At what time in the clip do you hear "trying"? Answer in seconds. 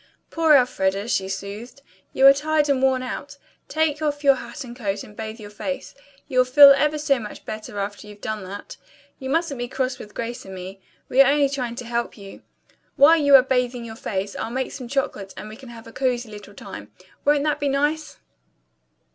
11.49-11.75